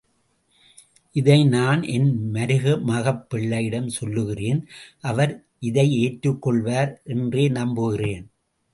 இதை 1.15 1.37
நான் 1.47 1.81
என் 1.95 2.09
மருமகப்பிள்ளையிடம் 2.33 3.89
சொல்லுகிறேன், 3.99 4.61
அவர் 5.11 5.33
இதை 5.69 5.87
ஏற்றுக்கொள்வார் 6.03 6.93
என்றே 7.15 7.45
நம்புகிறேன். 7.59 8.25